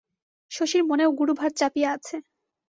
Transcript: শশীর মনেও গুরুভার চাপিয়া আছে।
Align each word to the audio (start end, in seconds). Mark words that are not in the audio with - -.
শশীর 0.51 0.83
মনেও 0.83 1.09
গুরুভার 1.19 1.51
চাপিয়া 1.59 1.89
আছে। 1.95 2.15